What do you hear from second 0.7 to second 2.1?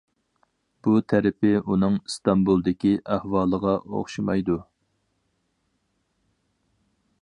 بۇ تەرىپى ئۇنىڭ